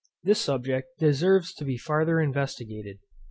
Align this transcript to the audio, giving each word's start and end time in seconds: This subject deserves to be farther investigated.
This 0.23 0.41
subject 0.41 0.87
deserves 0.97 1.53
to 1.53 1.63
be 1.63 1.77
farther 1.77 2.19
investigated. 2.19 2.97